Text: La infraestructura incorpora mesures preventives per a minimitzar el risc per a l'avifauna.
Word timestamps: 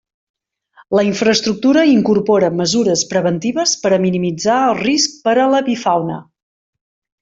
La 0.99 1.03
infraestructura 1.07 1.83
incorpora 1.91 2.51
mesures 2.63 3.05
preventives 3.13 3.77
per 3.85 3.95
a 3.97 4.03
minimitzar 4.09 4.59
el 4.73 4.77
risc 4.85 5.17
per 5.31 5.39
a 5.39 5.49
l'avifauna. 5.55 6.23